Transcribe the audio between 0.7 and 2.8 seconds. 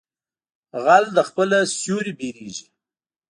غل د خپله سوري بيرېږي.